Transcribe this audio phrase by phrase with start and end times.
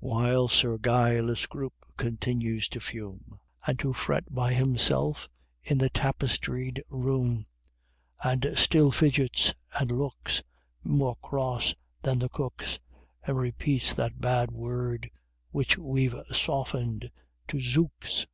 [0.00, 5.30] While Sir Guy Le Scroope continues to fume, And to fret by himself
[5.64, 7.44] in the tapestried room,
[8.22, 10.42] And still fidgets and looks
[10.84, 12.78] More cross than the cooks,
[13.22, 15.08] And repeats that bad word,
[15.52, 17.10] which we've softened
[17.46, 18.26] to "Zooks!"